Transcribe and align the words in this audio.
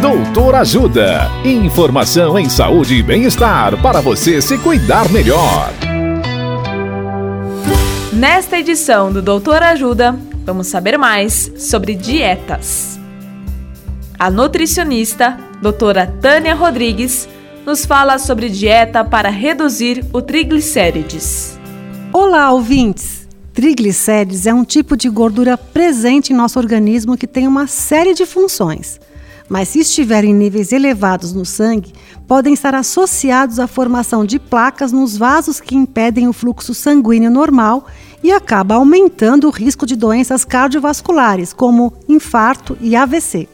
Doutor 0.00 0.54
Ajuda. 0.56 1.30
Informação 1.42 2.38
em 2.38 2.50
saúde 2.50 2.96
e 2.96 3.02
bem-estar 3.02 3.80
para 3.80 4.02
você 4.02 4.42
se 4.42 4.58
cuidar 4.58 5.10
melhor. 5.10 5.72
Nesta 8.12 8.58
edição 8.58 9.10
do 9.10 9.22
Doutor 9.22 9.62
Ajuda, 9.62 10.14
vamos 10.44 10.66
saber 10.66 10.98
mais 10.98 11.50
sobre 11.56 11.94
dietas. 11.94 13.00
A 14.18 14.30
nutricionista, 14.30 15.38
doutora 15.62 16.06
Tânia 16.20 16.54
Rodrigues, 16.54 17.26
nos 17.64 17.86
fala 17.86 18.18
sobre 18.18 18.50
dieta 18.50 19.02
para 19.02 19.30
reduzir 19.30 20.04
o 20.12 20.20
triglicérides. 20.20 21.58
Olá, 22.12 22.52
ouvintes! 22.52 23.26
Triglicérides 23.54 24.46
é 24.46 24.52
um 24.52 24.64
tipo 24.64 24.94
de 24.94 25.08
gordura 25.08 25.56
presente 25.56 26.34
em 26.34 26.36
nosso 26.36 26.58
organismo 26.58 27.16
que 27.16 27.26
tem 27.26 27.48
uma 27.48 27.66
série 27.66 28.12
de 28.12 28.26
funções. 28.26 29.00
Mas 29.48 29.68
se 29.68 29.80
estiver 29.80 30.24
em 30.24 30.34
níveis 30.34 30.72
elevados 30.72 31.32
no 31.32 31.44
sangue, 31.44 31.92
podem 32.26 32.52
estar 32.52 32.74
associados 32.74 33.60
à 33.60 33.66
formação 33.66 34.24
de 34.24 34.38
placas 34.38 34.90
nos 34.92 35.16
vasos 35.16 35.60
que 35.60 35.76
impedem 35.76 36.26
o 36.26 36.32
fluxo 36.32 36.74
sanguíneo 36.74 37.30
normal 37.30 37.86
e 38.22 38.32
acaba 38.32 38.74
aumentando 38.74 39.46
o 39.46 39.50
risco 39.50 39.86
de 39.86 39.94
doenças 39.94 40.44
cardiovasculares, 40.44 41.52
como 41.52 41.92
infarto 42.08 42.76
e 42.80 42.96
AVC. 42.96 43.48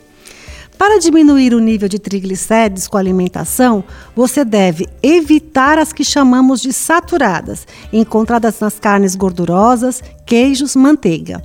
Para 0.79 0.99
diminuir 0.99 1.55
o 1.55 1.61
nível 1.61 1.89
de 1.89 1.99
triglicérides 1.99 2.89
com 2.89 2.97
a 2.97 3.01
alimentação, 3.01 3.85
você 4.17 4.45
deve 4.45 4.89
evitar 5.01 5.79
as 5.79 5.93
que 5.93 6.03
chamamos 6.03 6.61
de 6.61 6.73
saturadas, 6.73 7.69
encontradas 7.93 8.59
nas 8.59 8.81
carnes 8.81 9.15
gordurosas, 9.15 10.03
queijos, 10.27 10.75
manteiga. 10.75 11.41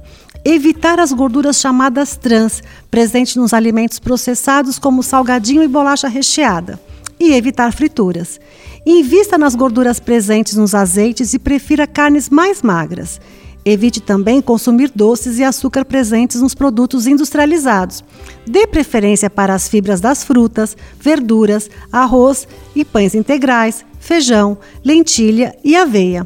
Evitar 0.50 0.98
as 0.98 1.12
gorduras 1.12 1.60
chamadas 1.60 2.16
trans, 2.16 2.64
presentes 2.90 3.36
nos 3.36 3.54
alimentos 3.54 4.00
processados 4.00 4.80
como 4.80 5.04
salgadinho 5.04 5.62
e 5.62 5.68
bolacha 5.68 6.08
recheada. 6.08 6.80
E 7.20 7.34
evitar 7.34 7.74
frituras. 7.74 8.40
Invista 8.86 9.38
nas 9.38 9.56
gorduras 9.56 10.00
presentes 10.00 10.56
nos 10.56 10.74
azeites 10.74 11.34
e 11.34 11.40
prefira 11.40 11.86
carnes 11.86 12.30
mais 12.30 12.62
magras. 12.62 13.20
Evite 13.66 14.00
também 14.00 14.42
consumir 14.42 14.90
doces 14.96 15.38
e 15.38 15.44
açúcar 15.44 15.84
presentes 15.84 16.40
nos 16.40 16.56
produtos 16.56 17.08
industrializados. 17.08 18.02
Dê 18.48 18.66
preferência 18.66 19.30
para 19.30 19.54
as 19.54 19.68
fibras 19.68 20.00
das 20.00 20.24
frutas, 20.24 20.78
verduras, 20.98 21.70
arroz 21.92 22.48
e 22.74 22.86
pães 22.86 23.14
integrais, 23.14 23.86
feijão, 24.00 24.58
lentilha 24.82 25.58
e 25.62 25.76
aveia. 25.76 26.26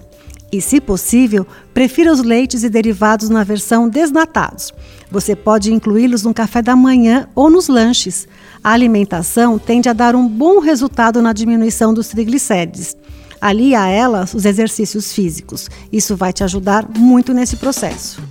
E, 0.52 0.62
se 0.62 0.82
possível, 0.82 1.48
prefira 1.74 2.12
os 2.12 2.22
leites 2.22 2.64
e 2.64 2.70
derivados 2.70 3.30
na 3.30 3.44
versão 3.44 3.88
desnatados. 3.88 4.74
Você 5.10 5.36
pode 5.36 5.74
incluí-los 5.74 6.24
no 6.24 6.34
café 6.34 6.62
da 6.62 6.76
manhã 6.76 7.28
ou 7.34 7.50
nos 7.50 7.68
lanches. 7.68 8.28
A 8.64 8.72
alimentação 8.72 9.58
tende 9.58 9.88
a 9.88 9.94
dar 9.94 10.16
um 10.16 10.28
bom 10.28 10.60
resultado 10.60 11.22
na 11.22 11.32
diminuição 11.32 11.94
dos 11.94 12.10
triglicérides. 12.10 12.98
Ali 13.40 13.74
a 13.74 13.88
elas 13.88 14.34
os 14.34 14.46
exercícios 14.46 15.14
físicos. 15.14 15.70
Isso 15.92 16.16
vai 16.16 16.32
te 16.32 16.44
ajudar 16.44 16.88
muito 16.96 17.34
nesse 17.34 17.56
processo. 17.56 18.22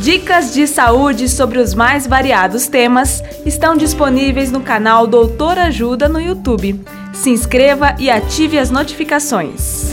Dicas 0.00 0.54
de 0.54 0.66
saúde 0.66 1.28
sobre 1.28 1.58
os 1.58 1.74
mais 1.74 2.06
variados 2.06 2.66
temas 2.66 3.22
estão 3.44 3.76
disponíveis 3.76 4.50
no 4.50 4.60
canal 4.60 5.06
Doutor 5.06 5.58
Ajuda 5.58 6.08
no 6.08 6.20
YouTube. 6.20 6.80
Se 7.12 7.30
inscreva 7.30 7.94
e 7.98 8.10
ative 8.10 8.58
as 8.58 8.70
notificações. 8.70 9.92